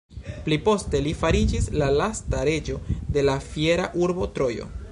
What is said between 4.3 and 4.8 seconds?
Trojo.